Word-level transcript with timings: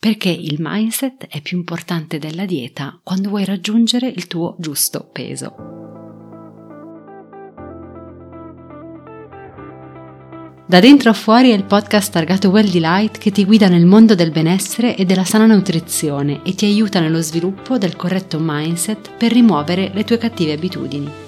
Perché 0.00 0.28
il 0.28 0.58
mindset 0.60 1.26
è 1.26 1.42
più 1.42 1.56
importante 1.56 2.18
della 2.18 2.44
dieta 2.44 3.00
quando 3.02 3.30
vuoi 3.30 3.44
raggiungere 3.44 4.06
il 4.06 4.28
tuo 4.28 4.54
giusto 4.56 5.08
peso. 5.12 5.56
Da 10.68 10.78
dentro 10.78 11.10
a 11.10 11.14
fuori 11.14 11.50
è 11.50 11.54
il 11.54 11.64
podcast 11.64 12.12
targato 12.12 12.48
Well 12.50 12.70
Delight 12.70 13.18
che 13.18 13.32
ti 13.32 13.44
guida 13.44 13.66
nel 13.66 13.86
mondo 13.86 14.14
del 14.14 14.30
benessere 14.30 14.94
e 14.94 15.04
della 15.04 15.24
sana 15.24 15.46
nutrizione 15.46 16.42
e 16.44 16.54
ti 16.54 16.66
aiuta 16.66 17.00
nello 17.00 17.20
sviluppo 17.20 17.76
del 17.76 17.96
corretto 17.96 18.38
mindset 18.40 19.16
per 19.16 19.32
rimuovere 19.32 19.90
le 19.92 20.04
tue 20.04 20.18
cattive 20.18 20.52
abitudini. 20.52 21.27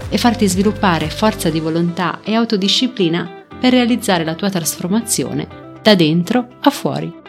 e 0.11 0.17
farti 0.17 0.47
sviluppare 0.47 1.09
forza 1.09 1.49
di 1.49 1.61
volontà 1.61 2.19
e 2.21 2.35
autodisciplina 2.35 3.45
per 3.59 3.71
realizzare 3.71 4.25
la 4.25 4.35
tua 4.35 4.49
trasformazione 4.49 5.47
da 5.81 5.95
dentro 5.95 6.47
a 6.59 6.69
fuori. 6.69 7.20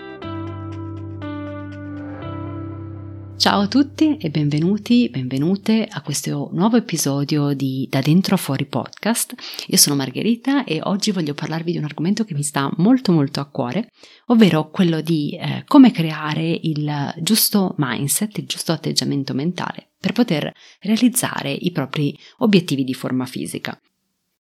Ciao 3.43 3.63
a 3.63 3.67
tutti 3.67 4.19
e 4.19 4.31
benvenuti, 4.31 5.09
benvenute 5.11 5.89
a 5.91 6.01
questo 6.03 6.51
nuovo 6.53 6.77
episodio 6.77 7.55
di 7.55 7.89
Da 7.91 8.01
Dentro 8.01 8.37
a 8.37 8.39
Fuori 8.39 8.67
podcast. 8.67 9.35
Io 9.67 9.77
sono 9.77 9.97
Margherita 9.97 10.63
e 10.63 10.79
oggi 10.81 11.11
voglio 11.11 11.35
parlarvi 11.35 11.73
di 11.73 11.79
un 11.79 11.83
argomento 11.83 12.23
che 12.23 12.35
mi 12.35 12.45
sta 12.45 12.71
molto 12.77 13.11
molto 13.11 13.41
a 13.41 13.49
cuore, 13.49 13.89
ovvero 14.27 14.71
quello 14.71 15.01
di 15.01 15.37
eh, 15.37 15.65
come 15.67 15.91
creare 15.91 16.57
il 16.63 17.15
giusto 17.19 17.75
mindset, 17.79 18.39
il 18.39 18.47
giusto 18.47 18.71
atteggiamento 18.71 19.35
mentale 19.35 19.91
per 19.99 20.13
poter 20.13 20.53
realizzare 20.79 21.51
i 21.51 21.73
propri 21.73 22.17
obiettivi 22.39 22.85
di 22.85 22.95
forma 22.95 23.27
fisica. 23.27 23.77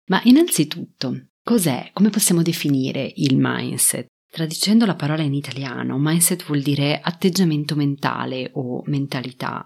Ma 0.05 0.19
innanzitutto, 0.23 1.27
cos'è? 1.43 1.91
Come 1.93 2.09
possiamo 2.09 2.41
definire 2.41 3.13
il 3.17 3.37
mindset? 3.37 4.07
Traducendo 4.31 4.85
la 4.85 4.95
parola 4.95 5.23
in 5.23 5.33
italiano, 5.33 5.97
mindset 5.97 6.45
vuol 6.45 6.61
dire 6.61 6.99
atteggiamento 7.01 7.75
mentale 7.75 8.51
o 8.53 8.83
mentalità. 8.85 9.65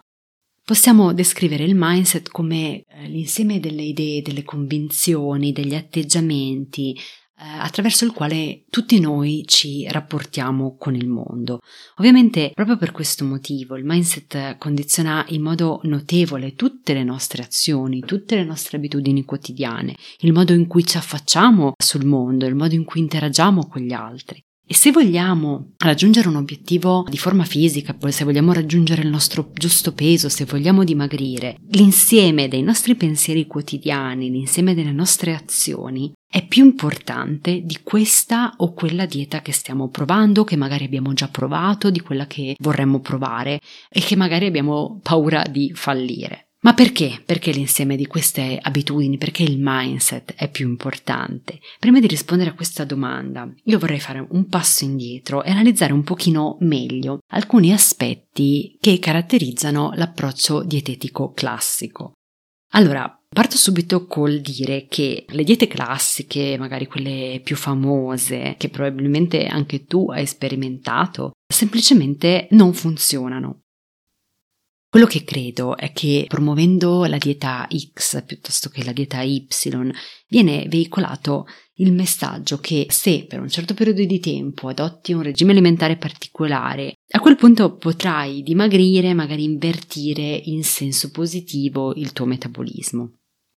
Possiamo 0.64 1.12
descrivere 1.12 1.66
il 1.66 1.76
mindset 1.76 2.30
come 2.30 2.84
eh, 2.88 3.08
l'insieme 3.08 3.60
delle 3.60 3.82
idee, 3.82 4.22
delle 4.22 4.44
convinzioni, 4.44 5.52
degli 5.52 5.76
atteggiamenti, 5.76 6.96
eh, 6.96 7.02
attraverso 7.36 8.06
il 8.06 8.14
quale 8.14 8.64
tutti 8.70 9.02
noi 9.02 9.44
ci 9.46 9.86
rapportiamo 9.90 10.78
con 10.78 10.96
il 10.96 11.10
mondo. 11.10 11.60
Ovviamente 11.98 12.52
proprio 12.54 12.78
per 12.78 12.92
questo 12.92 13.26
motivo 13.26 13.76
il 13.76 13.84
mindset 13.84 14.58
condiziona 14.58 15.26
in 15.30 15.42
modo 15.42 15.82
notevole 15.84 16.54
tutte 16.54 16.94
le 16.94 17.04
nostre 17.04 17.44
azioni, 17.44 18.00
tutte 18.00 18.36
le 18.36 18.46
nostre 18.46 18.78
abitudini 18.78 19.26
quotidiane, 19.26 19.98
il 20.20 20.32
modo 20.32 20.54
in 20.54 20.68
cui 20.68 20.86
ci 20.86 20.96
affacciamo 20.96 21.74
sul 21.78 22.06
mondo, 22.06 22.46
il 22.46 22.56
modo 22.56 22.76
in 22.76 22.86
cui 22.86 23.02
interagiamo 23.02 23.68
con 23.68 23.82
gli 23.82 23.92
altri. 23.92 24.42
E 24.74 24.76
se 24.76 24.90
vogliamo 24.90 25.74
raggiungere 25.78 26.30
un 26.30 26.36
obiettivo 26.36 27.06
di 27.08 27.20
forma 27.20 27.44
fisica, 27.44 27.96
se 28.08 28.24
vogliamo 28.24 28.54
raggiungere 28.54 29.04
il 29.04 29.08
nostro 29.08 29.52
giusto 29.54 29.94
peso, 29.94 30.30
se 30.30 30.46
vogliamo 30.46 30.84
dimagrire, 30.84 31.58
l'insieme 31.74 32.48
dei 32.48 32.64
nostri 32.64 32.96
pensieri 32.96 33.46
quotidiani, 33.46 34.32
l'insieme 34.32 34.74
delle 34.74 34.92
nostre 34.92 35.36
azioni 35.36 36.12
è 36.28 36.44
più 36.48 36.66
importante 36.66 37.62
di 37.62 37.82
questa 37.84 38.56
o 38.58 38.74
quella 38.74 39.06
dieta 39.06 39.44
che 39.44 39.52
stiamo 39.52 39.90
provando, 39.90 40.44
che 40.44 40.56
magari 40.56 40.86
abbiamo 40.86 41.14
già 41.14 41.28
provato, 41.28 41.92
di 41.92 42.00
quella 42.00 42.26
che 42.26 42.56
vorremmo 42.58 43.00
provare 43.00 43.62
e 43.92 44.00
che 44.00 44.16
magari 44.16 44.48
abbiamo 44.48 45.00
paura 45.04 45.44
di 45.48 45.72
fallire. 45.76 46.48
Ma 46.64 46.74
perché? 46.74 47.22
Perché 47.26 47.52
l'insieme 47.52 47.98
di 47.98 48.08
queste 48.08 48.58
abitudini, 48.62 49.18
perché 49.18 49.44
il 49.44 49.58
mindset 49.60 50.34
è 50.36 50.50
più 50.50 50.68
importante? 50.68 51.60
Prima 51.78 52.00
di 52.00 52.08
rispondere 52.08 52.52
a 52.52 52.54
questa 52.54 52.86
domanda, 52.86 53.54
io 53.66 53.80
vorrei 53.80 54.00
fare 54.00 54.26
un 54.30 54.48
passo 54.48 54.86
indietro 54.86 55.44
e 55.44 55.52
analizzare 55.52 55.92
un 55.92 56.04
pochino 56.04 56.56
meglio 56.62 57.20
alcuni 57.32 57.74
aspetti 57.74 58.78
che 58.80 58.98
caratterizzano 59.00 59.92
l'approccio 59.96 60.64
dietetico 60.64 61.34
classico. 61.34 62.14
Allora, 62.72 63.18
Parto 63.34 63.58
subito 63.58 64.06
col 64.06 64.42
dire 64.42 64.86
che 64.88 65.26
le 65.28 65.44
diete 65.44 65.66
classiche, 65.66 66.56
magari 66.60 66.86
quelle 66.86 67.42
più 67.44 67.56
famose, 67.56 68.54
che 68.60 68.70
probabilmente 68.70 69.48
anche 69.48 69.86
tu 69.86 70.12
hai 70.12 70.28
sperimentato, 70.28 71.32
semplicemente 71.52 72.48
non 72.52 72.74
funzionano. 72.74 73.63
Quello 74.94 75.08
che 75.08 75.24
credo 75.24 75.76
è 75.76 75.92
che 75.92 76.26
promuovendo 76.28 77.06
la 77.06 77.18
dieta 77.18 77.68
X 77.68 78.24
piuttosto 78.26 78.70
che 78.70 78.84
la 78.84 78.92
dieta 78.92 79.24
Y 79.24 79.48
viene 80.28 80.68
veicolato 80.68 81.48
il 81.78 81.92
messaggio 81.92 82.60
che 82.60 82.86
se 82.90 83.26
per 83.28 83.40
un 83.40 83.50
certo 83.50 83.74
periodo 83.74 84.06
di 84.06 84.20
tempo 84.20 84.68
adotti 84.68 85.12
un 85.12 85.24
regime 85.24 85.52
alimentare 85.52 85.98
particolare, 85.98 86.94
a 87.10 87.20
quel 87.20 87.38
punto 87.38 87.76
potrai 87.76 88.44
dimagrire, 88.44 89.16
magari 89.16 89.46
invertire 89.46 90.40
in 90.44 90.64
senso 90.64 91.10
positivo 91.10 91.96
il 91.96 92.14
tuo 92.14 92.28
metabolismo. 92.28 93.14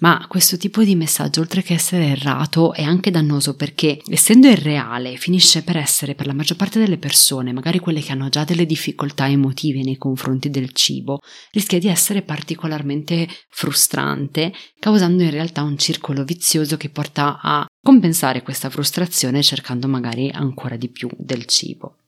Ma 0.04 0.22
questo 0.28 0.58
tipo 0.58 0.84
di 0.84 0.96
messaggio, 0.96 1.40
oltre 1.40 1.62
che 1.62 1.72
essere 1.72 2.08
errato, 2.08 2.74
è 2.74 2.82
anche 2.82 3.10
dannoso 3.10 3.56
perché, 3.56 4.02
essendo 4.06 4.48
irreale, 4.48 5.16
finisce 5.16 5.62
per 5.62 5.78
essere 5.78 6.14
per 6.14 6.26
la 6.26 6.34
maggior 6.34 6.58
parte 6.58 6.78
delle 6.78 6.98
persone, 6.98 7.54
magari 7.54 7.78
quelle 7.78 8.02
che 8.02 8.12
hanno 8.12 8.28
già 8.28 8.44
delle 8.44 8.66
difficoltà 8.66 9.26
emotive 9.30 9.82
nei 9.82 9.96
confronti 9.96 10.50
del 10.50 10.72
cibo, 10.72 11.20
rischia 11.52 11.78
di 11.78 11.88
essere 11.88 12.20
particolarmente 12.20 13.26
frustrante, 13.48 14.52
causando 14.78 15.22
in 15.22 15.30
realtà 15.30 15.62
un 15.62 15.78
circolo 15.78 16.22
vizioso 16.22 16.76
che 16.76 16.90
porta 16.90 17.40
a 17.40 17.64
compensare 17.82 18.42
questa 18.42 18.68
frustrazione 18.68 19.42
cercando 19.42 19.88
magari 19.88 20.30
ancora 20.30 20.76
di 20.76 20.90
più 20.90 21.08
del 21.16 21.46
cibo. 21.46 22.03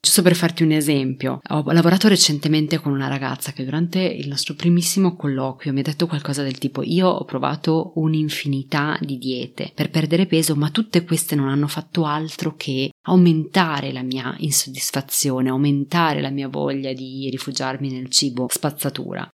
Giusto 0.00 0.22
per 0.22 0.36
farti 0.36 0.62
un 0.62 0.70
esempio, 0.70 1.40
ho 1.48 1.72
lavorato 1.72 2.06
recentemente 2.06 2.78
con 2.78 2.92
una 2.92 3.08
ragazza 3.08 3.50
che 3.50 3.64
durante 3.64 3.98
il 3.98 4.28
nostro 4.28 4.54
primissimo 4.54 5.16
colloquio 5.16 5.72
mi 5.72 5.80
ha 5.80 5.82
detto 5.82 6.06
qualcosa 6.06 6.44
del 6.44 6.56
tipo 6.56 6.84
io 6.84 7.08
ho 7.08 7.24
provato 7.24 7.90
un'infinità 7.96 8.96
di 9.00 9.18
diete 9.18 9.72
per 9.74 9.90
perdere 9.90 10.26
peso, 10.26 10.54
ma 10.54 10.70
tutte 10.70 11.02
queste 11.02 11.34
non 11.34 11.48
hanno 11.48 11.66
fatto 11.66 12.04
altro 12.04 12.54
che 12.54 12.90
aumentare 13.08 13.90
la 13.90 14.02
mia 14.02 14.36
insoddisfazione, 14.38 15.48
aumentare 15.48 16.20
la 16.20 16.30
mia 16.30 16.46
voglia 16.46 16.92
di 16.92 17.28
rifugiarmi 17.28 17.90
nel 17.90 18.08
cibo 18.08 18.46
spazzatura. 18.48 19.28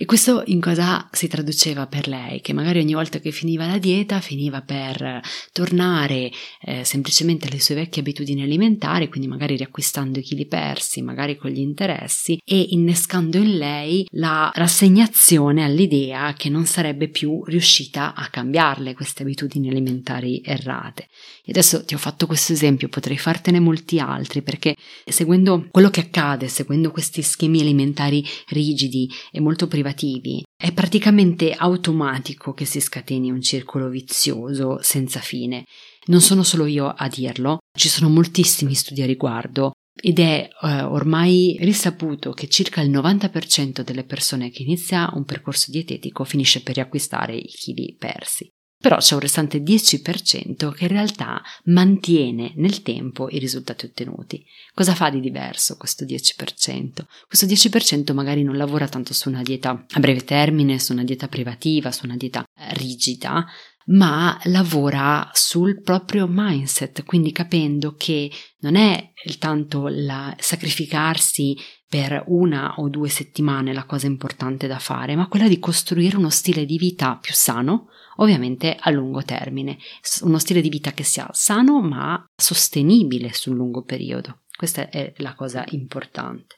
E 0.00 0.04
questo 0.04 0.44
in 0.46 0.60
cosa 0.60 1.08
si 1.10 1.26
traduceva 1.26 1.88
per 1.88 2.06
lei? 2.06 2.40
Che 2.40 2.52
magari 2.52 2.78
ogni 2.78 2.94
volta 2.94 3.18
che 3.18 3.32
finiva 3.32 3.66
la 3.66 3.78
dieta 3.78 4.20
finiva 4.20 4.62
per 4.62 5.20
tornare 5.50 6.30
eh, 6.60 6.84
semplicemente 6.84 7.48
alle 7.48 7.58
sue 7.58 7.74
vecchie 7.74 8.02
abitudini 8.02 8.42
alimentari, 8.42 9.08
quindi 9.08 9.26
magari 9.26 9.56
riacquistando 9.56 10.20
i 10.20 10.22
chili 10.22 10.46
persi, 10.46 11.02
magari 11.02 11.36
con 11.36 11.50
gli 11.50 11.58
interessi 11.58 12.40
e 12.44 12.66
innescando 12.70 13.38
in 13.38 13.58
lei 13.58 14.06
la 14.12 14.52
rassegnazione 14.54 15.64
all'idea 15.64 16.32
che 16.34 16.48
non 16.48 16.64
sarebbe 16.64 17.08
più 17.08 17.42
riuscita 17.42 18.14
a 18.14 18.28
cambiarle 18.28 18.94
queste 18.94 19.24
abitudini 19.24 19.68
alimentari 19.68 20.40
errate. 20.44 21.08
E 21.44 21.50
adesso 21.50 21.84
ti 21.84 21.94
ho 21.94 21.98
fatto 21.98 22.28
questo 22.28 22.52
esempio, 22.52 22.88
potrei 22.88 23.18
fartene 23.18 23.58
molti 23.58 23.98
altri 23.98 24.42
perché 24.42 24.76
seguendo 25.04 25.66
quello 25.72 25.90
che 25.90 26.02
accade, 26.02 26.46
seguendo 26.46 26.92
questi 26.92 27.20
schemi 27.22 27.62
alimentari 27.62 28.24
rigidi 28.50 29.10
e 29.32 29.40
molto 29.40 29.66
privati, 29.66 29.86
derivativi, 29.88 30.42
è 30.56 30.72
praticamente 30.72 31.52
automatico 31.52 32.52
che 32.52 32.64
si 32.64 32.80
scateni 32.80 33.30
un 33.30 33.40
circolo 33.40 33.88
vizioso 33.88 34.78
senza 34.82 35.20
fine. 35.20 35.64
Non 36.06 36.20
sono 36.20 36.42
solo 36.42 36.66
io 36.66 36.88
a 36.88 37.08
dirlo, 37.08 37.58
ci 37.76 37.88
sono 37.88 38.08
moltissimi 38.08 38.74
studi 38.74 39.02
a 39.02 39.06
riguardo 39.06 39.72
ed 40.00 40.18
è 40.20 40.48
eh, 40.48 40.82
ormai 40.82 41.56
risaputo 41.60 42.32
che 42.32 42.48
circa 42.48 42.80
il 42.80 42.90
90% 42.90 43.82
delle 43.82 44.04
persone 44.04 44.50
che 44.50 44.62
inizia 44.62 45.10
un 45.14 45.24
percorso 45.24 45.70
dietetico 45.70 46.24
finisce 46.24 46.62
per 46.62 46.76
riacquistare 46.76 47.36
i 47.36 47.46
chili 47.46 47.96
persi. 47.98 48.48
Però 48.80 48.96
c'è 48.98 49.14
un 49.14 49.20
restante 49.20 49.60
10% 49.60 50.72
che 50.72 50.84
in 50.84 50.88
realtà 50.88 51.42
mantiene 51.64 52.52
nel 52.56 52.82
tempo 52.82 53.28
i 53.28 53.38
risultati 53.38 53.86
ottenuti. 53.86 54.44
Cosa 54.72 54.94
fa 54.94 55.10
di 55.10 55.18
diverso 55.18 55.76
questo 55.76 56.04
10%? 56.04 57.04
Questo 57.26 57.46
10% 57.46 58.14
magari 58.14 58.44
non 58.44 58.56
lavora 58.56 58.86
tanto 58.86 59.14
su 59.14 59.28
una 59.28 59.42
dieta 59.42 59.84
a 59.88 59.98
breve 59.98 60.22
termine, 60.22 60.78
su 60.78 60.92
una 60.92 61.02
dieta 61.02 61.26
privativa, 61.26 61.90
su 61.90 62.04
una 62.04 62.16
dieta 62.16 62.44
rigida, 62.74 63.44
ma 63.86 64.38
lavora 64.44 65.28
sul 65.32 65.82
proprio 65.82 66.26
mindset, 66.28 67.04
quindi 67.04 67.32
capendo 67.32 67.94
che 67.96 68.30
non 68.60 68.76
è 68.76 69.12
tanto 69.38 69.88
il 69.88 70.34
sacrificarsi 70.38 71.56
per 71.88 72.22
una 72.26 72.74
o 72.76 72.88
due 72.88 73.08
settimane 73.08 73.72
la 73.72 73.84
cosa 73.84 74.06
importante 74.06 74.66
da 74.66 74.78
fare, 74.78 75.16
ma 75.16 75.26
quella 75.26 75.48
di 75.48 75.58
costruire 75.58 76.16
uno 76.16 76.28
stile 76.28 76.66
di 76.66 76.76
vita 76.76 77.16
più 77.16 77.32
sano, 77.32 77.88
ovviamente 78.16 78.76
a 78.78 78.90
lungo 78.90 79.22
termine, 79.22 79.78
uno 80.22 80.38
stile 80.38 80.60
di 80.60 80.68
vita 80.68 80.92
che 80.92 81.02
sia 81.02 81.28
sano 81.32 81.80
ma 81.80 82.22
sostenibile 82.36 83.32
sul 83.32 83.56
lungo 83.56 83.82
periodo. 83.82 84.40
Questa 84.54 84.90
è 84.90 85.14
la 85.18 85.34
cosa 85.34 85.64
importante. 85.70 86.57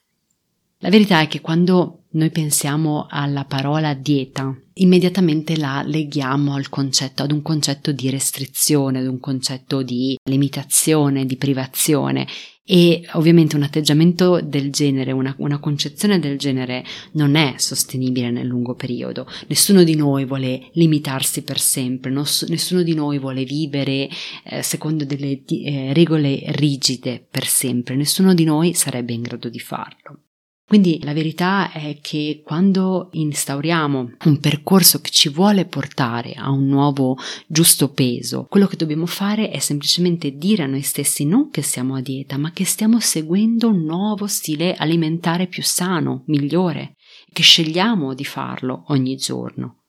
La 0.82 0.88
verità 0.88 1.20
è 1.20 1.28
che 1.28 1.42
quando 1.42 2.04
noi 2.12 2.30
pensiamo 2.30 3.06
alla 3.08 3.44
parola 3.44 3.92
dieta, 3.92 4.50
immediatamente 4.74 5.58
la 5.58 5.82
leghiamo 5.84 6.54
al 6.54 6.70
concetto, 6.70 7.22
ad 7.22 7.32
un 7.32 7.42
concetto 7.42 7.92
di 7.92 8.08
restrizione, 8.08 9.00
ad 9.00 9.06
un 9.06 9.20
concetto 9.20 9.82
di 9.82 10.16
limitazione, 10.24 11.26
di 11.26 11.36
privazione 11.36 12.26
e 12.64 13.06
ovviamente 13.12 13.56
un 13.56 13.62
atteggiamento 13.62 14.40
del 14.40 14.72
genere, 14.72 15.12
una, 15.12 15.34
una, 15.38 15.58
concezione 15.58 16.18
del 16.18 16.38
genere 16.38 16.82
non 17.12 17.34
è 17.34 17.56
sostenibile 17.58 18.30
nel 18.30 18.46
lungo 18.46 18.74
periodo. 18.74 19.26
Nessuno 19.48 19.82
di 19.82 19.96
noi 19.96 20.24
vuole 20.24 20.70
limitarsi 20.72 21.42
per 21.42 21.60
sempre, 21.60 22.10
non, 22.10 22.24
nessuno 22.48 22.82
di 22.82 22.94
noi 22.94 23.18
vuole 23.18 23.44
vivere 23.44 24.08
eh, 24.44 24.62
secondo 24.62 25.04
delle 25.04 25.42
eh, 25.44 25.92
regole 25.92 26.40
rigide 26.52 27.22
per 27.30 27.44
sempre, 27.44 27.96
nessuno 27.96 28.32
di 28.32 28.44
noi 28.44 28.72
sarebbe 28.72 29.12
in 29.12 29.20
grado 29.20 29.50
di 29.50 29.58
farlo. 29.58 30.22
Quindi 30.70 31.00
la 31.02 31.12
verità 31.12 31.72
è 31.72 31.99
che 32.00 32.43
quando 32.44 33.08
instauriamo 33.11 34.11
un 34.26 34.38
percorso 34.38 35.00
che 35.00 35.11
ci 35.11 35.28
vuole 35.28 35.64
portare 35.64 36.34
a 36.34 36.49
un 36.52 36.69
nuovo 36.69 37.19
giusto 37.49 37.88
peso, 37.90 38.46
quello 38.49 38.69
che 38.69 38.76
dobbiamo 38.76 39.06
fare 39.06 39.50
è 39.50 39.58
semplicemente 39.58 40.37
dire 40.37 40.62
a 40.62 40.67
noi 40.67 40.82
stessi 40.82 41.25
non 41.25 41.50
che 41.50 41.62
siamo 41.62 41.96
a 41.96 42.00
dieta, 42.00 42.38
ma 42.38 42.52
che 42.52 42.64
stiamo 42.64 43.00
seguendo 43.00 43.70
un 43.70 43.82
nuovo 43.82 44.28
stile 44.28 44.76
alimentare 44.76 45.49
più 45.49 45.64
sano, 45.64 46.22
migliore, 46.26 46.94
che 47.32 47.43
scegliamo 47.43 48.14
di 48.14 48.25
farlo 48.25 48.84
ogni 48.90 49.16
giorno. 49.16 49.79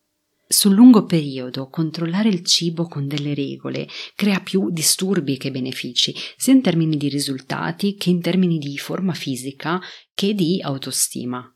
Sul 0.52 0.74
lungo 0.74 1.06
periodo 1.06 1.70
controllare 1.70 2.28
il 2.28 2.44
cibo 2.44 2.86
con 2.86 3.08
delle 3.08 3.34
regole 3.34 3.88
crea 4.16 4.42
più 4.42 4.70
disturbi 4.70 5.38
che 5.38 5.50
benefici, 5.50 6.14
sia 6.36 6.52
in 6.52 6.62
termini 6.62 6.98
di 6.98 7.08
risultati 7.08 7.96
che 7.96 8.10
in 8.10 8.20
termini 8.20 8.58
di 8.58 8.78
forma 8.78 9.14
fisica 9.14 9.80
che 10.14 10.34
di 10.34 10.60
autostima. 10.62 11.50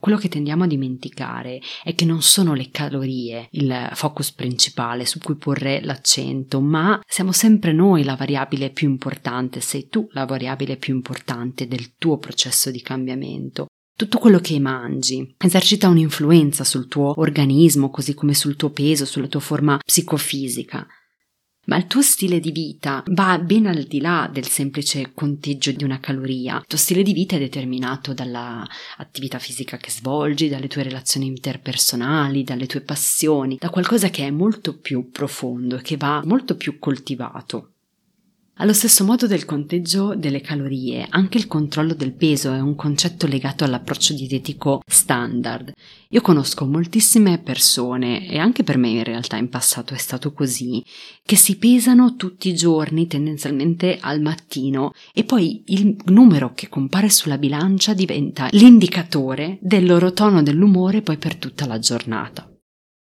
Quello 0.00 0.16
che 0.16 0.28
tendiamo 0.28 0.62
a 0.62 0.68
dimenticare 0.68 1.60
è 1.82 1.96
che 1.96 2.04
non 2.04 2.22
sono 2.22 2.54
le 2.54 2.70
calorie 2.70 3.48
il 3.50 3.90
focus 3.94 4.30
principale 4.30 5.04
su 5.04 5.18
cui 5.18 5.34
porre 5.34 5.82
l'accento, 5.82 6.60
ma 6.60 7.00
siamo 7.04 7.32
sempre 7.32 7.72
noi 7.72 8.04
la 8.04 8.14
variabile 8.14 8.70
più 8.70 8.88
importante, 8.88 9.58
sei 9.58 9.88
tu 9.88 10.06
la 10.12 10.24
variabile 10.24 10.76
più 10.76 10.94
importante 10.94 11.66
del 11.66 11.96
tuo 11.96 12.18
processo 12.18 12.70
di 12.70 12.80
cambiamento. 12.80 13.66
Tutto 13.98 14.18
quello 14.18 14.38
che 14.38 14.60
mangi 14.60 15.34
esercita 15.36 15.88
un'influenza 15.88 16.62
sul 16.62 16.86
tuo 16.86 17.14
organismo, 17.16 17.90
così 17.90 18.14
come 18.14 18.32
sul 18.32 18.54
tuo 18.54 18.70
peso, 18.70 19.04
sulla 19.04 19.26
tua 19.26 19.40
forma 19.40 19.76
psicofisica. 19.84 20.86
Ma 21.64 21.76
il 21.78 21.88
tuo 21.88 22.00
stile 22.00 22.38
di 22.38 22.52
vita 22.52 23.02
va 23.08 23.36
ben 23.40 23.66
al 23.66 23.82
di 23.82 24.00
là 24.00 24.30
del 24.32 24.46
semplice 24.46 25.10
conteggio 25.12 25.72
di 25.72 25.82
una 25.82 25.98
caloria. 25.98 26.58
Il 26.58 26.66
tuo 26.68 26.78
stile 26.78 27.02
di 27.02 27.12
vita 27.12 27.34
è 27.34 27.40
determinato 27.40 28.14
dall'attività 28.14 29.40
fisica 29.40 29.78
che 29.78 29.90
svolgi, 29.90 30.48
dalle 30.48 30.68
tue 30.68 30.84
relazioni 30.84 31.26
interpersonali, 31.26 32.44
dalle 32.44 32.66
tue 32.66 32.82
passioni, 32.82 33.56
da 33.58 33.68
qualcosa 33.68 34.10
che 34.10 34.24
è 34.24 34.30
molto 34.30 34.78
più 34.78 35.10
profondo 35.10 35.76
e 35.76 35.82
che 35.82 35.96
va 35.96 36.22
molto 36.24 36.54
più 36.56 36.78
coltivato. 36.78 37.72
Allo 38.60 38.72
stesso 38.72 39.04
modo 39.04 39.28
del 39.28 39.44
conteggio 39.44 40.16
delle 40.16 40.40
calorie, 40.40 41.06
anche 41.08 41.38
il 41.38 41.46
controllo 41.46 41.94
del 41.94 42.12
peso 42.12 42.52
è 42.52 42.58
un 42.58 42.74
concetto 42.74 43.28
legato 43.28 43.62
all'approccio 43.62 44.14
dietetico 44.14 44.82
standard. 44.84 45.72
Io 46.08 46.20
conosco 46.20 46.66
moltissime 46.66 47.38
persone, 47.38 48.28
e 48.28 48.36
anche 48.38 48.64
per 48.64 48.76
me 48.76 48.88
in 48.88 49.04
realtà 49.04 49.36
in 49.36 49.48
passato 49.48 49.94
è 49.94 49.96
stato 49.96 50.32
così, 50.32 50.84
che 51.24 51.36
si 51.36 51.56
pesano 51.56 52.16
tutti 52.16 52.48
i 52.48 52.56
giorni, 52.56 53.06
tendenzialmente 53.06 53.96
al 54.00 54.20
mattino, 54.20 54.90
e 55.14 55.22
poi 55.22 55.62
il 55.66 55.94
numero 56.06 56.52
che 56.54 56.68
compare 56.68 57.10
sulla 57.10 57.38
bilancia 57.38 57.94
diventa 57.94 58.48
l'indicatore 58.50 59.58
del 59.60 59.86
loro 59.86 60.12
tono 60.12 60.42
dell'umore 60.42 61.02
poi 61.02 61.16
per 61.16 61.36
tutta 61.36 61.64
la 61.64 61.78
giornata. 61.78 62.47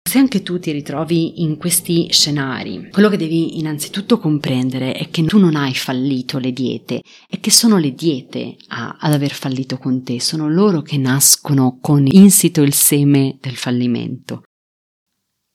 Se 0.04 0.19
anche 0.19 0.43
tu 0.43 0.58
ti 0.58 0.72
ritrovi 0.72 1.43
in 1.43 1.56
questi 1.56 2.08
scenari, 2.10 2.90
quello 2.90 3.08
che 3.08 3.16
devi 3.16 3.58
innanzitutto 3.58 4.19
comprendere 4.19 4.93
è 4.93 5.08
che 5.08 5.25
tu 5.25 5.38
non 5.38 5.56
hai 5.56 5.75
fallito 5.75 6.38
le 6.38 6.52
diete, 6.52 7.02
è 7.28 7.40
che 7.40 7.50
sono 7.50 7.78
le 7.78 7.94
diete 7.94 8.56
a, 8.69 8.99
ad 9.00 9.12
aver 9.12 9.32
fallito 9.32 9.78
con 9.78 10.02
te, 10.02 10.20
sono 10.20 10.49
loro 10.50 10.82
che 10.82 10.99
nascono 10.99 11.78
con 11.81 12.06
insito 12.06 12.60
il 12.60 12.75
seme 12.75 13.38
del 13.40 13.56
fallimento. 13.56 14.43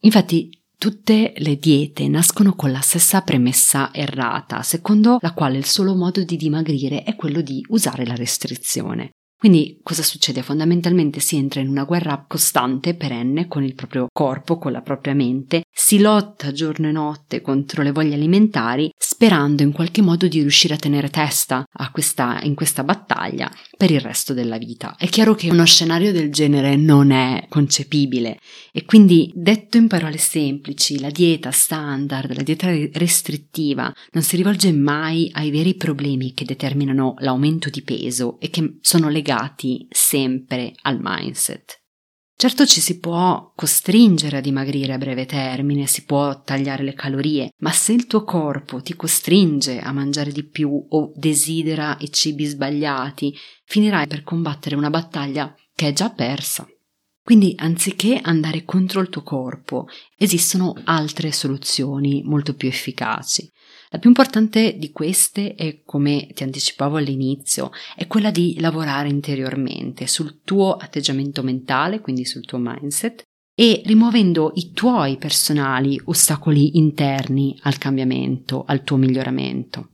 Infatti, 0.02 0.50
Tutte 0.80 1.34
le 1.38 1.58
diete 1.58 2.08
nascono 2.08 2.54
con 2.54 2.72
la 2.72 2.82
stessa 2.82 3.22
premessa 3.22 3.92
errata, 3.92 4.62
secondo 4.62 5.18
la 5.22 5.34
quale 5.34 5.58
il 5.58 5.66
solo 5.66 5.96
modo 5.96 6.24
di 6.24 6.38
dimagrire 6.38 7.02
è 7.02 7.16
quello 7.16 7.42
di 7.42 7.66
usare 7.70 8.06
la 8.06 8.14
restrizione. 8.14 9.14
Quindi 9.40 9.80
cosa 9.84 10.02
succede? 10.02 10.42
Fondamentalmente 10.42 11.20
si 11.20 11.36
entra 11.36 11.62
in 11.62 11.68
una 11.68 11.84
guerra 11.84 12.26
costante, 12.28 12.96
perenne, 12.96 13.48
con 13.48 13.64
il 13.64 13.76
proprio 13.76 14.08
corpo, 14.12 14.58
con 14.58 14.72
la 14.72 14.82
propria 14.82 15.14
mente, 15.14 15.62
si 15.72 16.00
lotta 16.00 16.52
giorno 16.52 16.88
e 16.88 16.92
notte 16.92 17.42
contro 17.42 17.84
le 17.84 17.92
voglie 17.92 18.16
alimentari, 18.16 18.90
sperando 18.98 19.62
in 19.62 19.74
qualche 19.74 20.02
modo 20.02 20.28
di 20.28 20.40
riuscire 20.40 20.74
a 20.74 20.78
tenere 20.78 21.12
testa 21.12 21.64
a 21.72 21.92
questa, 21.92 22.40
in 22.42 22.56
questa 22.56 22.84
battaglia 22.84 23.48
per 23.78 23.92
il 23.92 24.00
resto 24.00 24.34
della 24.34 24.58
vita. 24.58 24.96
È 24.98 25.08
chiaro 25.08 25.36
che 25.36 25.52
uno 25.52 25.66
scenario 25.66 26.12
del 26.12 26.32
genere 26.32 26.76
non 26.76 27.12
è 27.12 27.46
concepibile 27.48 28.40
e 28.72 28.86
quindi, 28.86 29.32
detto 29.36 29.78
in 29.78 29.88
parole 29.88 30.18
semplici, 30.18 31.00
la 31.00 31.12
dieta 31.12 31.52
standard, 31.52 32.36
la 32.36 32.42
dieta 32.42 32.70
restrittiva 32.94 33.94
non 34.14 34.24
si 34.24 34.36
rivolge 34.36 34.72
mai 34.72 35.30
ai 35.34 35.52
veri 35.52 35.76
problemi 35.76 36.34
che 36.34 36.44
determinano 36.44 37.14
l'aumento 37.20 37.70
di 37.70 37.84
peso 37.84 38.40
e 38.40 38.50
che 38.50 38.78
sono 38.82 39.10
legati 39.10 39.26
legati 39.28 39.86
sempre 39.90 40.74
al 40.84 41.00
mindset. 41.02 41.82
Certo 42.40 42.66
ci 42.68 42.80
si 42.80 43.00
può 43.00 43.52
costringere 43.56 44.38
a 44.38 44.42
dimagrire 44.42 44.94
a 44.94 44.98
breve 45.00 45.26
termine, 45.26 45.88
si 45.88 46.06
può 46.06 46.44
tagliare 46.44 46.84
le 46.84 46.94
calorie, 46.94 47.50
ma 47.62 47.72
se 47.72 47.94
il 47.94 48.06
tuo 48.06 48.24
corpo 48.24 48.80
ti 48.82 48.96
costringe 48.96 49.80
a 49.80 49.92
mangiare 49.92 50.32
di 50.32 50.48
più 50.48 50.86
o 50.90 51.12
desidera 51.16 51.98
i 52.00 52.12
cibi 52.12 52.46
sbagliati, 52.46 53.36
finirai 53.66 54.06
per 54.06 54.24
combattere 54.24 54.76
una 54.76 54.92
battaglia 54.92 55.54
che 55.74 55.88
è 55.88 55.94
già 55.94 56.12
persa. 56.12 56.68
Quindi 57.24 57.56
anziché 57.58 58.20
andare 58.22 58.64
contro 58.64 59.02
il 59.02 59.10
tuo 59.10 59.24
corpo, 59.24 59.88
esistono 60.16 60.74
altre 60.86 61.32
soluzioni 61.32 62.22
molto 62.24 62.54
più 62.54 62.70
efficaci. 62.70 63.52
La 63.90 64.00
più 64.00 64.10
importante 64.10 64.78
di 64.78 64.92
queste 64.92 65.56
è, 65.56 65.84
come 65.86 66.28
ti 66.34 66.44
anticipavo 66.44 66.98
all'inizio, 66.98 67.72
è 67.96 68.06
quella 68.08 68.32
di 68.32 68.60
lavorare 68.60 69.08
interiormente 69.08 70.08
sul 70.08 70.42
tuo 70.44 70.76
atteggiamento 70.76 71.42
mentale, 71.42 72.02
quindi 72.02 72.26
sul 72.26 72.46
tuo 72.46 72.58
mindset, 72.60 73.24
e 73.60 73.82
rimuovendo 73.86 74.52
i 74.56 74.72
tuoi 74.74 75.18
personali 75.18 76.00
ostacoli 76.06 76.78
interni 76.78 77.58
al 77.64 77.78
cambiamento, 77.78 78.66
al 78.68 78.84
tuo 78.84 78.98
miglioramento. 78.98 79.90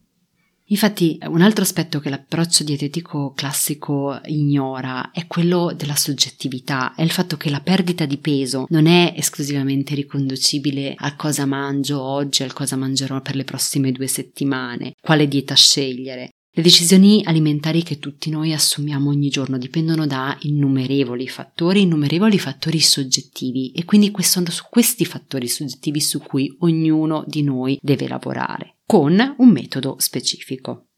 Infatti, 0.67 1.17
un 1.27 1.41
altro 1.41 1.63
aspetto 1.63 1.99
che 1.99 2.09
l'approccio 2.09 2.63
dietetico 2.63 3.33
classico 3.33 4.19
ignora 4.25 5.11
è 5.11 5.27
quello 5.27 5.73
della 5.75 5.95
soggettività, 5.95 6.95
è 6.95 7.01
il 7.01 7.11
fatto 7.11 7.35
che 7.35 7.49
la 7.49 7.59
perdita 7.59 8.05
di 8.05 8.17
peso 8.17 8.65
non 8.69 8.87
è 8.87 9.13
esclusivamente 9.15 9.93
riconducibile 9.93 10.93
a 10.95 11.15
cosa 11.15 11.45
mangio 11.45 12.01
oggi, 12.01 12.43
al 12.43 12.53
cosa 12.53 12.77
mangerò 12.77 13.21
per 13.21 13.35
le 13.35 13.43
prossime 13.43 13.91
due 13.91 14.07
settimane, 14.07 14.93
quale 15.01 15.27
dieta 15.27 15.53
scegliere. 15.53 16.29
Le 16.55 16.61
decisioni 16.61 17.23
alimentari 17.25 17.81
che 17.81 17.97
tutti 17.97 18.29
noi 18.29 18.53
assumiamo 18.53 19.09
ogni 19.09 19.29
giorno 19.29 19.57
dipendono 19.57 20.05
da 20.05 20.37
innumerevoli 20.41 21.27
fattori, 21.27 21.81
innumerevoli 21.81 22.37
fattori 22.37 22.79
soggettivi 22.79 23.71
e 23.71 23.85
quindi 23.85 24.13
sono 24.19 24.51
su 24.51 24.65
questi 24.69 25.03
fattori 25.03 25.47
soggettivi 25.47 25.99
su 25.99 26.19
cui 26.19 26.55
ognuno 26.59 27.23
di 27.25 27.41
noi 27.41 27.79
deve 27.81 28.07
lavorare, 28.07 28.72
con 28.85 29.35
un 29.37 29.49
metodo 29.49 29.95
specifico. 29.99 30.89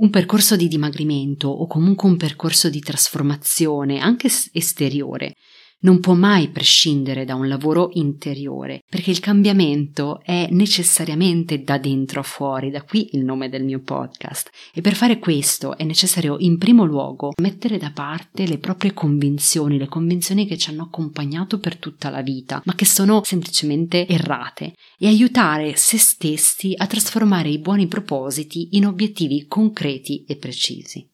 Un 0.00 0.10
percorso 0.10 0.56
di 0.56 0.68
dimagrimento 0.68 1.48
o 1.48 1.66
comunque 1.66 2.08
un 2.08 2.16
percorso 2.16 2.70
di 2.70 2.80
trasformazione, 2.80 4.00
anche 4.00 4.28
esteriore, 4.52 5.34
non 5.80 6.00
può 6.00 6.14
mai 6.14 6.48
prescindere 6.48 7.24
da 7.24 7.34
un 7.34 7.48
lavoro 7.48 7.90
interiore, 7.94 8.82
perché 8.88 9.10
il 9.10 9.20
cambiamento 9.20 10.20
è 10.22 10.48
necessariamente 10.50 11.62
da 11.62 11.78
dentro 11.78 12.20
a 12.20 12.24
fuori, 12.24 12.70
da 12.70 12.82
qui 12.82 13.10
il 13.12 13.24
nome 13.24 13.48
del 13.48 13.64
mio 13.64 13.80
podcast. 13.80 14.50
E 14.74 14.80
per 14.80 14.94
fare 14.94 15.18
questo 15.18 15.76
è 15.76 15.84
necessario 15.84 16.36
in 16.38 16.58
primo 16.58 16.84
luogo 16.84 17.32
mettere 17.40 17.78
da 17.78 17.90
parte 17.92 18.46
le 18.46 18.58
proprie 18.58 18.92
convinzioni, 18.92 19.78
le 19.78 19.88
convinzioni 19.88 20.46
che 20.46 20.58
ci 20.58 20.70
hanno 20.70 20.84
accompagnato 20.84 21.58
per 21.58 21.76
tutta 21.76 22.10
la 22.10 22.22
vita, 22.22 22.62
ma 22.64 22.74
che 22.74 22.84
sono 22.84 23.22
semplicemente 23.24 24.06
errate, 24.06 24.74
e 24.98 25.06
aiutare 25.06 25.76
se 25.76 25.98
stessi 25.98 26.74
a 26.76 26.86
trasformare 26.86 27.48
i 27.48 27.58
buoni 27.58 27.86
propositi 27.86 28.68
in 28.72 28.86
obiettivi 28.86 29.46
concreti 29.46 30.24
e 30.26 30.36
precisi. 30.36 31.09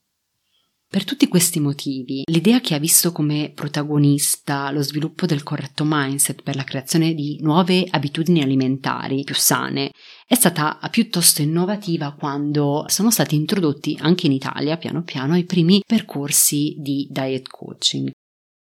Per 0.96 1.04
tutti 1.04 1.28
questi 1.28 1.60
motivi, 1.60 2.22
l'idea 2.24 2.58
che 2.60 2.74
ha 2.74 2.78
visto 2.78 3.12
come 3.12 3.52
protagonista 3.54 4.70
lo 4.70 4.80
sviluppo 4.80 5.26
del 5.26 5.42
corretto 5.42 5.84
mindset 5.86 6.42
per 6.42 6.56
la 6.56 6.64
creazione 6.64 7.12
di 7.12 7.36
nuove 7.42 7.86
abitudini 7.90 8.40
alimentari 8.40 9.22
più 9.22 9.34
sane 9.34 9.90
è 10.26 10.34
stata 10.34 10.78
piuttosto 10.90 11.42
innovativa 11.42 12.14
quando 12.14 12.86
sono 12.86 13.10
stati 13.10 13.34
introdotti 13.34 13.98
anche 14.00 14.24
in 14.24 14.32
Italia 14.32 14.78
piano 14.78 15.02
piano 15.02 15.36
i 15.36 15.44
primi 15.44 15.82
percorsi 15.86 16.76
di 16.78 17.06
diet 17.10 17.46
coaching. 17.46 18.10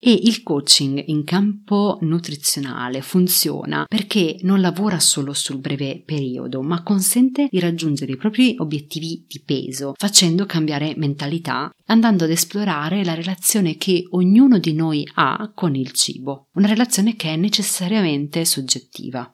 E 0.04 0.10
il 0.10 0.42
coaching 0.42 1.00
in 1.06 1.22
campo 1.22 1.98
nutrizionale 2.00 3.02
funziona 3.02 3.84
perché 3.86 4.36
non 4.40 4.60
lavora 4.60 4.98
solo 4.98 5.32
sul 5.32 5.60
breve 5.60 6.02
periodo, 6.04 6.60
ma 6.60 6.82
consente 6.82 7.46
di 7.48 7.60
raggiungere 7.60 8.10
i 8.10 8.16
propri 8.16 8.56
obiettivi 8.58 9.24
di 9.28 9.40
peso, 9.44 9.92
facendo 9.96 10.44
cambiare 10.44 10.94
mentalità, 10.96 11.70
andando 11.86 12.24
ad 12.24 12.30
esplorare 12.30 13.04
la 13.04 13.14
relazione 13.14 13.76
che 13.76 14.04
ognuno 14.10 14.58
di 14.58 14.72
noi 14.72 15.08
ha 15.14 15.52
con 15.54 15.76
il 15.76 15.92
cibo, 15.92 16.48
una 16.54 16.66
relazione 16.66 17.14
che 17.14 17.34
è 17.34 17.36
necessariamente 17.36 18.44
soggettiva. 18.44 19.32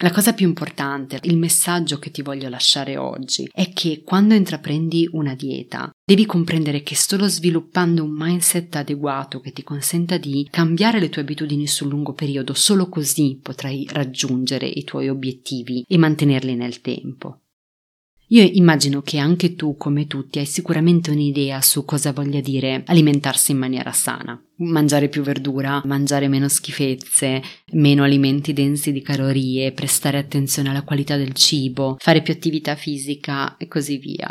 La 0.00 0.12
cosa 0.12 0.32
più 0.32 0.46
importante, 0.46 1.18
il 1.22 1.36
messaggio 1.36 1.98
che 1.98 2.12
ti 2.12 2.22
voglio 2.22 2.48
lasciare 2.48 2.96
oggi, 2.96 3.50
è 3.52 3.72
che 3.72 4.02
quando 4.04 4.34
intraprendi 4.34 5.08
una 5.10 5.34
dieta 5.34 5.90
devi 6.04 6.24
comprendere 6.24 6.84
che 6.84 6.94
solo 6.94 7.26
sviluppando 7.26 8.04
un 8.04 8.14
mindset 8.16 8.76
adeguato 8.76 9.40
che 9.40 9.50
ti 9.50 9.64
consenta 9.64 10.16
di 10.16 10.46
cambiare 10.48 11.00
le 11.00 11.08
tue 11.08 11.22
abitudini 11.22 11.66
sul 11.66 11.88
lungo 11.88 12.12
periodo, 12.12 12.54
solo 12.54 12.88
così 12.88 13.40
potrai 13.42 13.88
raggiungere 13.90 14.68
i 14.68 14.84
tuoi 14.84 15.08
obiettivi 15.08 15.84
e 15.84 15.98
mantenerli 15.98 16.54
nel 16.54 16.80
tempo. 16.80 17.40
Io 18.30 18.42
immagino 18.42 19.00
che 19.00 19.16
anche 19.16 19.54
tu, 19.54 19.76
come 19.78 20.06
tutti, 20.06 20.38
hai 20.38 20.44
sicuramente 20.44 21.10
un'idea 21.10 21.62
su 21.62 21.86
cosa 21.86 22.12
voglia 22.12 22.40
dire 22.40 22.82
alimentarsi 22.84 23.52
in 23.52 23.58
maniera 23.58 23.92
sana. 23.92 24.38
Mangiare 24.56 25.08
più 25.08 25.22
verdura, 25.22 25.80
mangiare 25.86 26.28
meno 26.28 26.46
schifezze, 26.48 27.42
meno 27.72 28.02
alimenti 28.02 28.52
densi 28.52 28.92
di 28.92 29.00
calorie, 29.00 29.72
prestare 29.72 30.18
attenzione 30.18 30.68
alla 30.68 30.82
qualità 30.82 31.16
del 31.16 31.32
cibo, 31.32 31.96
fare 31.98 32.20
più 32.20 32.34
attività 32.34 32.74
fisica 32.74 33.56
e 33.56 33.66
così 33.66 33.96
via. 33.96 34.30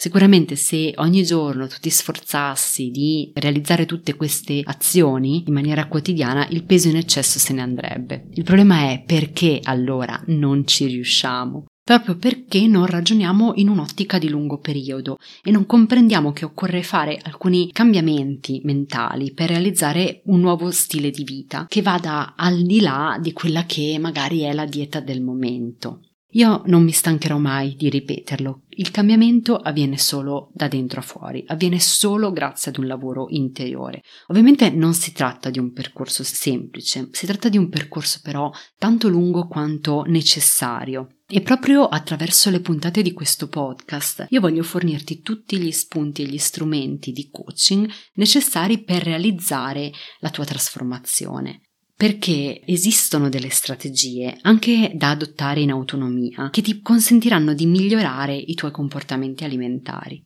Sicuramente 0.00 0.54
se 0.54 0.92
ogni 0.98 1.24
giorno 1.24 1.66
tu 1.66 1.74
ti 1.80 1.90
sforzassi 1.90 2.90
di 2.90 3.32
realizzare 3.34 3.84
tutte 3.84 4.14
queste 4.14 4.60
azioni 4.62 5.42
in 5.44 5.52
maniera 5.52 5.88
quotidiana, 5.88 6.46
il 6.50 6.62
peso 6.62 6.86
in 6.86 6.94
eccesso 6.94 7.40
se 7.40 7.52
ne 7.52 7.62
andrebbe. 7.62 8.28
Il 8.34 8.44
problema 8.44 8.92
è 8.92 9.02
perché 9.04 9.58
allora 9.60 10.22
non 10.26 10.64
ci 10.68 10.86
riusciamo 10.86 11.66
proprio 11.88 12.18
perché 12.18 12.66
non 12.66 12.84
ragioniamo 12.84 13.52
in 13.54 13.70
un'ottica 13.70 14.18
di 14.18 14.28
lungo 14.28 14.58
periodo 14.58 15.16
e 15.42 15.50
non 15.50 15.64
comprendiamo 15.64 16.32
che 16.32 16.44
occorre 16.44 16.82
fare 16.82 17.18
alcuni 17.22 17.72
cambiamenti 17.72 18.60
mentali 18.64 19.32
per 19.32 19.48
realizzare 19.48 20.20
un 20.26 20.40
nuovo 20.40 20.70
stile 20.70 21.08
di 21.08 21.24
vita 21.24 21.64
che 21.66 21.80
vada 21.80 22.34
al 22.36 22.60
di 22.60 22.82
là 22.82 23.16
di 23.18 23.32
quella 23.32 23.64
che 23.64 23.96
magari 23.98 24.40
è 24.40 24.52
la 24.52 24.66
dieta 24.66 25.00
del 25.00 25.22
momento. 25.22 26.02
Io 26.32 26.60
non 26.66 26.84
mi 26.84 26.92
stancherò 26.92 27.38
mai 27.38 27.74
di 27.74 27.88
ripeterlo, 27.88 28.64
il 28.68 28.90
cambiamento 28.90 29.56
avviene 29.56 29.96
solo 29.96 30.50
da 30.52 30.68
dentro 30.68 31.00
a 31.00 31.02
fuori, 31.02 31.42
avviene 31.46 31.80
solo 31.80 32.32
grazie 32.32 32.70
ad 32.70 32.76
un 32.76 32.86
lavoro 32.86 33.28
interiore. 33.30 34.02
Ovviamente 34.26 34.68
non 34.68 34.92
si 34.92 35.12
tratta 35.12 35.48
di 35.48 35.58
un 35.58 35.72
percorso 35.72 36.22
semplice, 36.22 37.08
si 37.12 37.24
tratta 37.24 37.48
di 37.48 37.56
un 37.56 37.70
percorso 37.70 38.20
però 38.22 38.52
tanto 38.76 39.08
lungo 39.08 39.46
quanto 39.46 40.04
necessario. 40.06 41.08
E 41.30 41.42
proprio 41.42 41.84
attraverso 41.86 42.48
le 42.48 42.60
puntate 42.60 43.02
di 43.02 43.12
questo 43.12 43.48
podcast 43.48 44.28
io 44.30 44.40
voglio 44.40 44.62
fornirti 44.62 45.20
tutti 45.20 45.58
gli 45.58 45.70
spunti 45.70 46.22
e 46.22 46.24
gli 46.24 46.38
strumenti 46.38 47.12
di 47.12 47.28
coaching 47.30 47.86
necessari 48.14 48.82
per 48.82 49.02
realizzare 49.02 49.92
la 50.20 50.30
tua 50.30 50.46
trasformazione 50.46 51.68
perché 51.98 52.62
esistono 52.64 53.28
delle 53.28 53.50
strategie 53.50 54.38
anche 54.42 54.92
da 54.94 55.10
adottare 55.10 55.60
in 55.60 55.72
autonomia 55.72 56.48
che 56.48 56.62
ti 56.62 56.80
consentiranno 56.80 57.54
di 57.54 57.66
migliorare 57.66 58.36
i 58.36 58.54
tuoi 58.54 58.70
comportamenti 58.70 59.42
alimentari. 59.42 60.24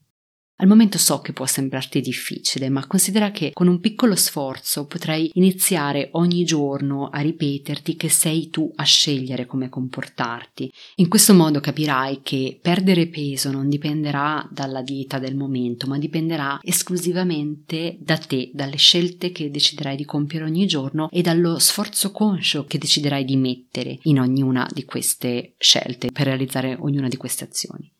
Al 0.62 0.69
momento 0.69 0.97
so 0.97 1.21
che 1.21 1.33
può 1.33 1.45
sembrarti 1.45 2.00
difficile, 2.00 2.69
ma 2.69 2.87
considera 2.87 3.33
che 3.33 3.50
con 3.52 3.66
un 3.66 3.81
piccolo 3.81 4.14
sforzo 4.14 4.87
potrai 4.87 5.28
iniziare 5.35 6.11
ogni 6.12 6.45
giorno 6.45 7.09
a 7.09 7.19
ripeterti 7.19 7.97
che 7.97 8.09
sei 8.09 8.49
tu 8.49 8.71
a 8.76 8.85
scegliere 8.85 9.45
come 9.47 9.69
comportarti. 9.69 10.73
In 10.97 11.09
questo 11.09 11.35
modo 11.35 11.59
capirai 11.59 12.21
che 12.23 12.61
perdere 12.62 13.09
peso 13.09 13.50
non 13.50 13.69
dipenderà 13.69 14.49
dalla 14.52 14.83
dieta 14.83 15.19
del 15.19 15.35
momento, 15.35 15.88
ma 15.88 15.99
dipenderà 15.99 16.61
esclusivamente 16.62 17.97
da 17.99 18.16
te, 18.19 18.52
dalle 18.54 18.76
scelte 18.76 19.33
che 19.33 19.50
deciderai 19.50 19.97
di 19.97 20.04
compiere 20.04 20.45
ogni 20.45 20.66
giorno 20.66 21.09
e 21.11 21.23
dallo 21.23 21.59
sforzo 21.59 22.12
conscio 22.12 22.66
che 22.66 22.78
deciderai 22.78 23.25
di 23.25 23.37
mettere 23.37 23.99
in 24.02 24.21
ognuna 24.21 24.69
di 24.73 24.85
queste 24.85 25.54
scelte 25.59 26.12
per 26.12 26.26
realizzare 26.26 26.76
ognuna 26.78 27.09
di 27.09 27.16
queste 27.16 27.42
azioni. 27.42 27.92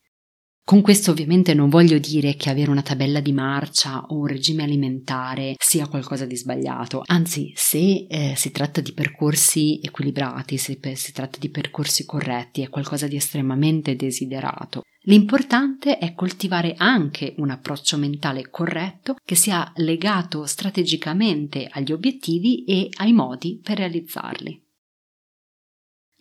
Con 0.65 0.81
questo 0.81 1.11
ovviamente 1.11 1.55
non 1.55 1.69
voglio 1.69 1.99
dire 1.99 2.37
che 2.37 2.49
avere 2.49 2.71
una 2.71 2.83
tabella 2.83 3.19
di 3.19 3.33
marcia 3.33 4.07
o 4.07 4.17
un 4.17 4.27
regime 4.27 4.63
alimentare 4.63 5.57
sia 5.59 5.89
qualcosa 5.89 6.25
di 6.25 6.37
sbagliato, 6.37 7.03
anzi 7.05 7.53
se 7.57 8.07
eh, 8.09 8.35
si 8.37 8.53
tratta 8.53 8.81
di 8.81 8.93
percorsi 8.93 9.81
equilibrati, 9.83 10.57
se 10.57 10.79
si 10.95 11.13
tratta 11.13 11.39
di 11.39 11.51
percorsi 11.51 12.05
corretti 12.05 12.63
è 12.63 12.69
qualcosa 12.69 13.09
di 13.09 13.17
estremamente 13.17 13.97
desiderato. 13.97 14.83
L'importante 15.07 15.99
è 15.99 16.15
coltivare 16.15 16.75
anche 16.77 17.35
un 17.39 17.51
approccio 17.51 17.97
mentale 17.97 18.49
corretto 18.49 19.17
che 19.25 19.35
sia 19.35 19.71
legato 19.77 20.47
strategicamente 20.47 21.69
agli 21.69 21.91
obiettivi 21.91 22.63
e 22.65 22.89
ai 22.99 23.13
modi 23.13 23.61
per 23.61 23.79
realizzarli. 23.79 24.63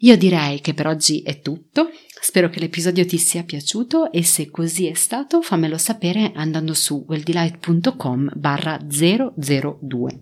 Io 0.03 0.17
direi 0.17 0.61
che 0.61 0.73
per 0.73 0.87
oggi 0.87 1.21
è 1.21 1.41
tutto, 1.41 1.89
spero 2.19 2.49
che 2.49 2.59
l'episodio 2.59 3.05
ti 3.05 3.17
sia 3.17 3.43
piaciuto 3.43 4.11
e 4.11 4.23
se 4.23 4.49
così 4.49 4.87
è 4.87 4.95
stato 4.95 5.41
fammelo 5.41 5.77
sapere 5.77 6.31
andando 6.33 6.73
su 6.73 7.05
welldelight.com 7.07 8.31
barra 8.33 8.79
002. 8.79 10.19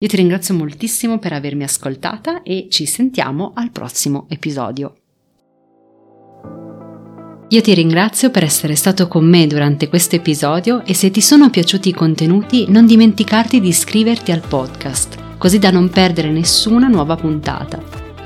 Io 0.00 0.08
ti 0.08 0.16
ringrazio 0.16 0.54
moltissimo 0.54 1.18
per 1.18 1.34
avermi 1.34 1.64
ascoltata 1.64 2.42
e 2.42 2.68
ci 2.70 2.86
sentiamo 2.86 3.52
al 3.54 3.70
prossimo 3.70 4.26
episodio. 4.30 4.94
Io 7.50 7.60
ti 7.60 7.74
ringrazio 7.74 8.30
per 8.30 8.44
essere 8.44 8.76
stato 8.76 9.08
con 9.08 9.26
me 9.26 9.46
durante 9.46 9.88
questo 9.88 10.16
episodio 10.16 10.84
e 10.86 10.94
se 10.94 11.10
ti 11.10 11.20
sono 11.20 11.50
piaciuti 11.50 11.90
i 11.90 11.94
contenuti 11.94 12.64
non 12.68 12.86
dimenticarti 12.86 13.60
di 13.60 13.68
iscriverti 13.68 14.32
al 14.32 14.46
podcast, 14.46 15.36
così 15.36 15.58
da 15.58 15.70
non 15.70 15.90
perdere 15.90 16.30
nessuna 16.30 16.88
nuova 16.88 17.16
puntata. 17.16 18.07